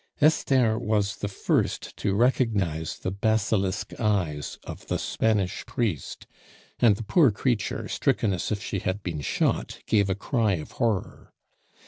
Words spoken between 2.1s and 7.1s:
recognize the basilisk eyes of the Spanish priest; and the